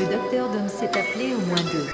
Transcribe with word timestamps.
Le 0.00 0.06
docteur 0.06 0.48
Dom 0.48 0.66
s'est 0.66 0.86
appelé 0.86 1.34
au 1.34 1.40
moins 1.40 1.60
deux. 1.72 1.86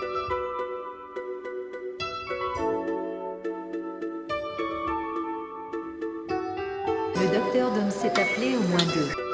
Le 7.17 7.35
docteur 7.35 7.73
Dom 7.73 7.91
s'est 7.91 8.11
appelé 8.11 8.57
au 8.57 8.63
moins 8.69 8.85
deux. 8.95 9.26